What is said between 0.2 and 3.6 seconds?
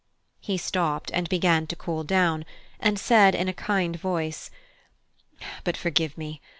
He stopped, and began to cool down, and said in a